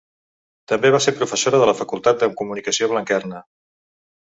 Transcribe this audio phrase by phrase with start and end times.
[0.71, 3.45] També va ser professora de la Facultat de Comunicació Blanquerna.